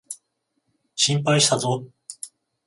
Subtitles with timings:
[0.95, 1.85] 心配したぞ。